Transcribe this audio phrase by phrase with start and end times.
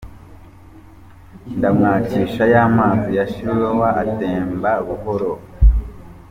[1.57, 5.33] Ndamwakisha ya mazi ya Shilowa atemba buhoro.